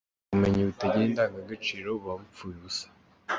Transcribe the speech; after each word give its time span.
Ubumenyi 0.27 0.61
butagira 0.67 1.03
indangagaciro 1.09 1.87
buba 1.97 2.13
bupfuye 2.21 2.55
ubusa. 2.57 2.87